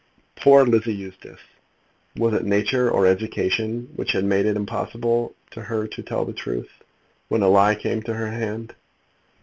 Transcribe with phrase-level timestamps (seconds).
[0.35, 1.41] Poor Lizzie Eustace!
[2.17, 6.33] Was it nature or education which had made it impossible to her to tell the
[6.33, 6.71] truth,
[7.27, 8.73] when a lie came to her hand?